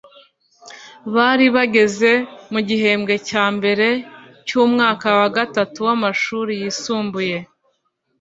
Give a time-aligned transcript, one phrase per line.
[1.15, 2.11] bari bageze
[2.51, 3.87] mu gihembwe cya mbere
[4.47, 7.37] cy’umwaka wa gatatu w’amashuli yisumbuye